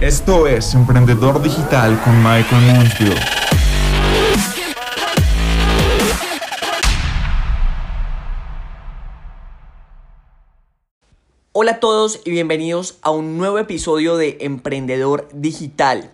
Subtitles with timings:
[0.00, 3.18] Esto es Emprendedor Digital con Michael Mansfield.
[11.52, 16.10] Hola a todos y bienvenidos a un nuevo episodio de Emprendedor Digital.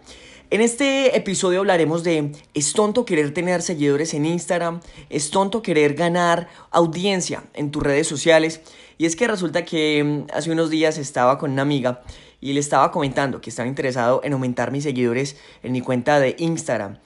[0.50, 4.80] En este episodio hablaremos de es tonto querer tener seguidores en Instagram,
[5.10, 8.60] es tonto querer ganar audiencia en tus redes sociales.
[8.96, 12.02] Y es que resulta que mm, hace unos días estaba con una amiga
[12.42, 16.34] y le estaba comentando que estaba interesado en aumentar mis seguidores en mi cuenta de
[16.38, 16.98] Instagram.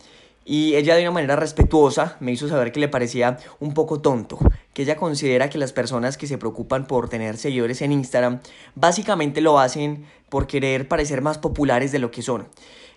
[0.48, 4.38] Y ella de una manera respetuosa me hizo saber que le parecía un poco tonto,
[4.72, 8.40] que ella considera que las personas que se preocupan por tener seguidores en Instagram
[8.74, 12.48] básicamente lo hacen por querer parecer más populares de lo que son.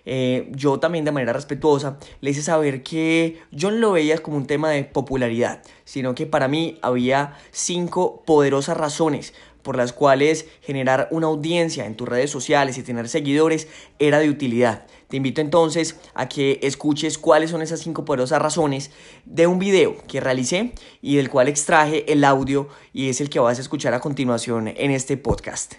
[0.06, 4.36] Eh, yo también de manera respetuosa le hice saber que yo no lo veía como
[4.36, 10.46] un tema de popularidad, sino que para mí había cinco poderosas razones por las cuales
[10.62, 14.86] generar una audiencia en tus redes sociales y tener seguidores era de utilidad.
[15.08, 18.90] Te invito entonces a que escuches cuáles son esas cinco poderosas razones
[19.24, 23.40] de un video que realicé y del cual extraje el audio y es el que
[23.40, 25.74] vas a escuchar a continuación en este podcast.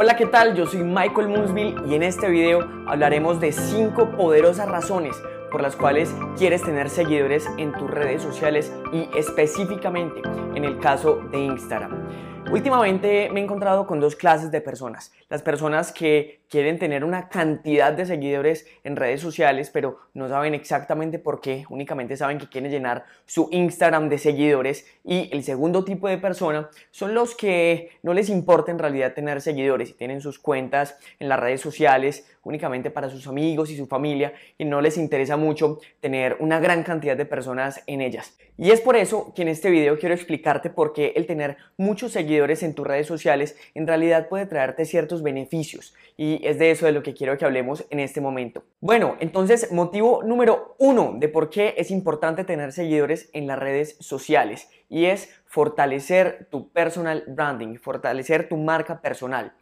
[0.00, 0.54] Hola, ¿qué tal?
[0.54, 5.16] Yo soy Michael Moonsville y en este video hablaremos de cinco poderosas razones
[5.50, 10.22] por las cuales quieres tener seguidores en tus redes sociales y específicamente
[10.54, 12.27] en el caso de Instagram.
[12.50, 15.12] Últimamente me he encontrado con dos clases de personas.
[15.28, 20.54] Las personas que quieren tener una cantidad de seguidores en redes sociales, pero no saben
[20.54, 24.86] exactamente por qué, únicamente saben que quieren llenar su Instagram de seguidores.
[25.04, 29.42] Y el segundo tipo de persona son los que no les importa en realidad tener
[29.42, 33.86] seguidores y tienen sus cuentas en las redes sociales únicamente para sus amigos y su
[33.86, 38.38] familia y no les interesa mucho tener una gran cantidad de personas en ellas.
[38.56, 42.12] Y es por eso que en este video quiero explicarte por qué el tener muchos
[42.12, 46.86] seguidores en tus redes sociales en realidad puede traerte ciertos beneficios y es de eso
[46.86, 48.64] de lo que quiero que hablemos en este momento.
[48.80, 53.96] Bueno, entonces motivo número uno de por qué es importante tener seguidores en las redes
[54.00, 59.52] sociales y es fortalecer tu personal branding, fortalecer tu marca personal.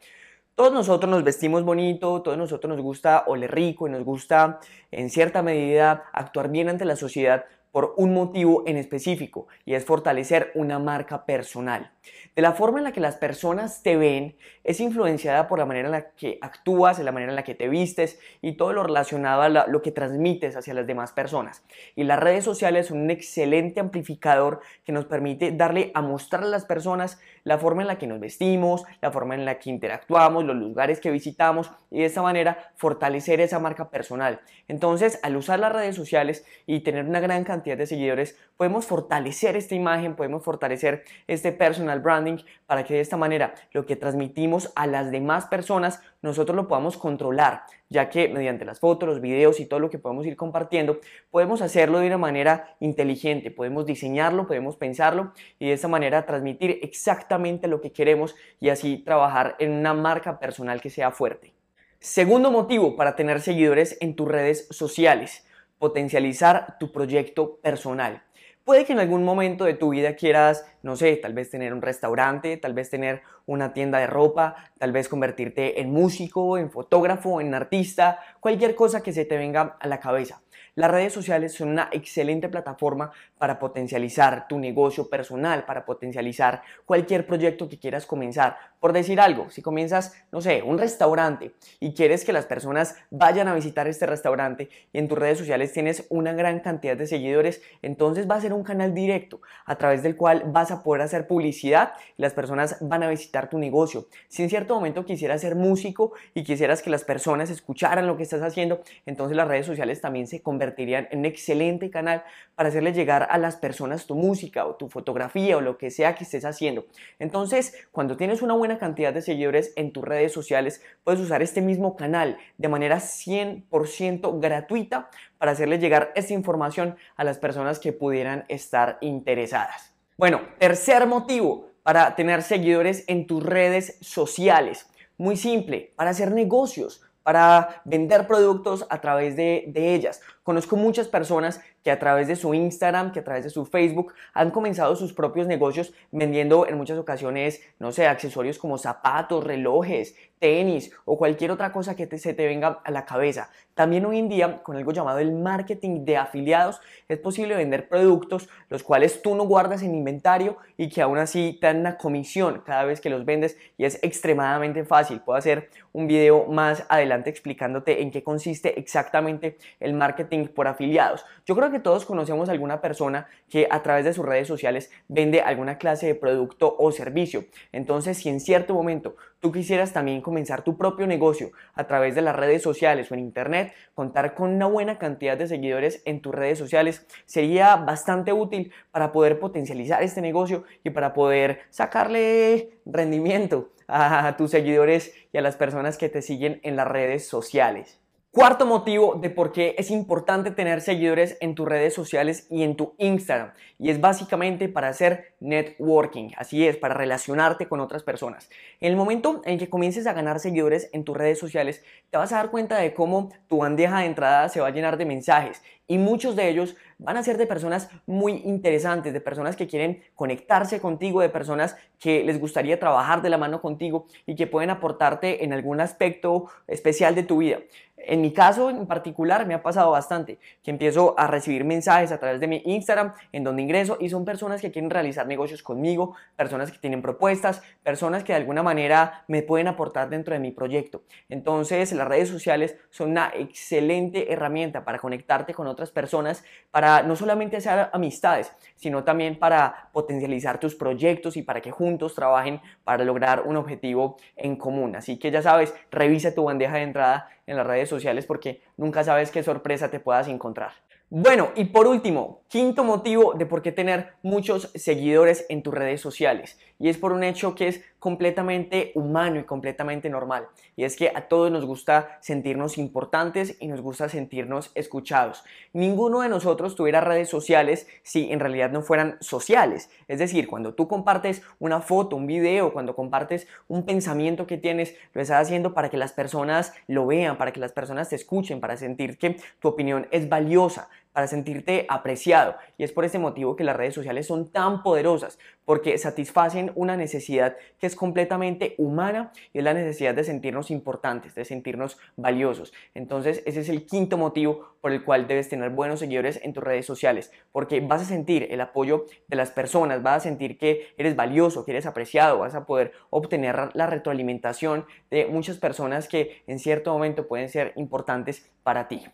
[0.54, 5.10] Todos nosotros nos vestimos bonito, todos nosotros nos gusta oler rico y nos gusta en
[5.10, 7.44] cierta medida actuar bien ante la sociedad
[7.76, 11.92] por un motivo en específico y es fortalecer una marca personal.
[12.34, 15.88] De la forma en la que las personas te ven es influenciada por la manera
[15.88, 18.82] en la que actúas, en la manera en la que te vistes y todo lo
[18.82, 21.64] relacionado a lo que transmites hacia las demás personas.
[21.94, 26.46] Y las redes sociales son un excelente amplificador que nos permite darle a mostrar a
[26.46, 30.44] las personas la forma en la que nos vestimos, la forma en la que interactuamos,
[30.44, 34.40] los lugares que visitamos y de esta manera fortalecer esa marca personal.
[34.66, 39.56] Entonces, al usar las redes sociales y tener una gran cantidad de seguidores, podemos fortalecer
[39.56, 44.70] esta imagen, podemos fortalecer este personal branding para que de esta manera lo que transmitimos
[44.76, 49.58] a las demás personas nosotros lo podamos controlar, ya que mediante las fotos, los videos
[49.58, 51.00] y todo lo que podemos ir compartiendo,
[51.30, 56.78] podemos hacerlo de una manera inteligente, podemos diseñarlo, podemos pensarlo y de esta manera transmitir
[56.82, 61.56] exactamente lo que queremos y así trabajar en una marca personal que sea fuerte.
[62.00, 65.45] Segundo motivo para tener seguidores en tus redes sociales,
[65.78, 68.22] potencializar tu proyecto personal.
[68.66, 71.82] Puede que en algún momento de tu vida quieras, no sé, tal vez tener un
[71.82, 77.40] restaurante, tal vez tener una tienda de ropa, tal vez convertirte en músico, en fotógrafo,
[77.40, 80.42] en artista, cualquier cosa que se te venga a la cabeza.
[80.76, 87.26] Las redes sociales son una excelente plataforma para potencializar tu negocio personal, para potencializar cualquier
[87.26, 88.58] proyecto que quieras comenzar.
[88.78, 93.48] Por decir algo, si comienzas, no sé, un restaurante y quieres que las personas vayan
[93.48, 97.62] a visitar este restaurante y en tus redes sociales tienes una gran cantidad de seguidores,
[97.80, 101.26] entonces va a ser un canal directo a través del cual vas a poder hacer
[101.26, 104.08] publicidad y las personas van a visitar tu negocio.
[104.28, 108.24] Si en cierto momento quisieras ser músico y quisieras que las personas escucharan lo que
[108.24, 112.24] estás haciendo, entonces las redes sociales también se convierten convertirían en un excelente canal
[112.56, 116.16] para hacerle llegar a las personas tu música o tu fotografía o lo que sea
[116.16, 116.86] que estés haciendo.
[117.20, 121.60] Entonces, cuando tienes una buena cantidad de seguidores en tus redes sociales, puedes usar este
[121.60, 125.08] mismo canal de manera 100% gratuita
[125.38, 129.94] para hacerle llegar esta información a las personas que pudieran estar interesadas.
[130.16, 134.90] Bueno, tercer motivo para tener seguidores en tus redes sociales.
[135.18, 140.20] Muy simple, para hacer negocios para vender productos a través de, ellas.
[140.46, 144.14] Conozco muchas personas que a través de su Instagram, que a través de su Facebook
[144.32, 150.14] han comenzado sus propios negocios vendiendo en muchas ocasiones, no sé, accesorios como zapatos, relojes,
[150.38, 153.50] tenis o cualquier otra cosa que se te venga a la cabeza.
[153.74, 158.48] También hoy en día, con algo llamado el marketing de afiliados, es posible vender productos
[158.68, 162.62] los cuales tú no guardas en inventario y que aún así te dan una comisión
[162.64, 165.20] cada vez que los vendes y es extremadamente fácil.
[165.20, 171.24] Puedo hacer un video más adelante explicándote en qué consiste exactamente el marketing por afiliados.
[171.44, 174.90] Yo creo que todos conocemos a alguna persona que a través de sus redes sociales
[175.08, 177.44] vende alguna clase de producto o servicio.
[177.72, 182.22] Entonces, si en cierto momento tú quisieras también comenzar tu propio negocio a través de
[182.22, 186.34] las redes sociales o en internet, contar con una buena cantidad de seguidores en tus
[186.34, 193.70] redes sociales sería bastante útil para poder potencializar este negocio y para poder sacarle rendimiento
[193.88, 198.00] a tus seguidores y a las personas que te siguen en las redes sociales.
[198.36, 202.76] Cuarto motivo de por qué es importante tener seguidores en tus redes sociales y en
[202.76, 203.54] tu Instagram.
[203.78, 206.32] Y es básicamente para hacer networking.
[206.36, 208.50] Así es, para relacionarte con otras personas.
[208.78, 212.30] En el momento en que comiences a ganar seguidores en tus redes sociales, te vas
[212.30, 215.62] a dar cuenta de cómo tu bandeja de entrada se va a llenar de mensajes.
[215.86, 220.02] Y muchos de ellos van a ser de personas muy interesantes, de personas que quieren
[220.14, 224.70] conectarse contigo, de personas que les gustaría trabajar de la mano contigo y que pueden
[224.70, 227.58] aportarte en algún aspecto especial de tu vida.
[227.98, 232.20] En mi caso en particular me ha pasado bastante que empiezo a recibir mensajes a
[232.20, 236.14] través de mi Instagram en donde ingreso y son personas que quieren realizar negocios conmigo,
[236.36, 240.52] personas que tienen propuestas, personas que de alguna manera me pueden aportar dentro de mi
[240.52, 241.02] proyecto.
[241.28, 246.44] Entonces las redes sociales son una excelente herramienta para conectarte con otras personas,
[246.86, 252.14] para no solamente hacer amistades, sino también para potencializar tus proyectos y para que juntos
[252.14, 254.94] trabajen para lograr un objetivo en común.
[254.94, 259.02] Así que ya sabes, revisa tu bandeja de entrada en las redes sociales porque nunca
[259.02, 260.74] sabes qué sorpresa te puedas encontrar.
[261.10, 266.00] Bueno, y por último, quinto motivo de por qué tener muchos seguidores en tus redes
[266.00, 266.56] sociales.
[266.78, 270.46] Y es por un hecho que es completamente humano y completamente normal.
[270.76, 275.42] Y es que a todos nos gusta sentirnos importantes y nos gusta sentirnos escuchados.
[275.72, 279.90] Ninguno de nosotros tuviera redes sociales si en realidad no fueran sociales.
[280.06, 284.94] Es decir, cuando tú compartes una foto, un video, cuando compartes un pensamiento que tienes,
[285.12, 288.60] lo estás haciendo para que las personas lo vean, para que las personas te escuchen,
[288.60, 292.56] para sentir que tu opinión es valiosa para sentirte apreciado.
[292.76, 296.94] Y es por ese motivo que las redes sociales son tan poderosas, porque satisfacen una
[296.94, 302.74] necesidad que es completamente humana y es la necesidad de sentirnos importantes, de sentirnos valiosos.
[302.92, 306.62] Entonces, ese es el quinto motivo por el cual debes tener buenos seguidores en tus
[306.62, 310.88] redes sociales, porque vas a sentir el apoyo de las personas, vas a sentir que
[310.98, 316.42] eres valioso, que eres apreciado, vas a poder obtener la retroalimentación de muchas personas que
[316.46, 319.06] en cierto momento pueden ser importantes para ti.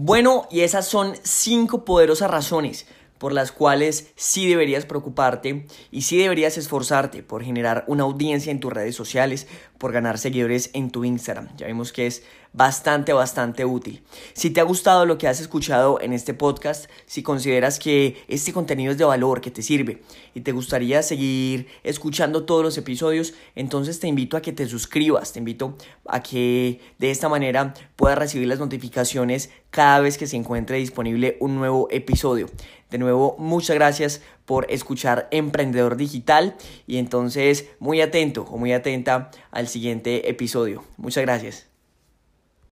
[0.00, 2.86] Bueno, y esas son cinco poderosas razones
[3.18, 8.60] por las cuales sí deberías preocuparte y sí deberías esforzarte por generar una audiencia en
[8.60, 9.46] tus redes sociales,
[9.78, 11.48] por ganar seguidores en tu Instagram.
[11.56, 12.22] Ya vimos que es
[12.52, 14.02] bastante, bastante útil.
[14.32, 18.52] Si te ha gustado lo que has escuchado en este podcast, si consideras que este
[18.52, 20.02] contenido es de valor, que te sirve
[20.34, 25.32] y te gustaría seguir escuchando todos los episodios, entonces te invito a que te suscribas,
[25.32, 25.76] te invito
[26.06, 31.36] a que de esta manera puedas recibir las notificaciones cada vez que se encuentre disponible
[31.40, 32.48] un nuevo episodio.
[32.90, 36.56] De nuevo, muchas gracias por escuchar Emprendedor Digital
[36.86, 40.84] y entonces muy atento o muy atenta al siguiente episodio.
[40.96, 41.67] Muchas gracias.